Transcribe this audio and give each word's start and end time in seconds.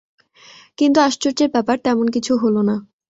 কিন্তু 0.77 0.97
আশ্চর্যের 1.01 1.49
ব্যাপার, 1.49 1.77
তেমন 1.79 2.07
কিছু 2.09 2.31
হল 2.37 2.55
না। 2.61 2.75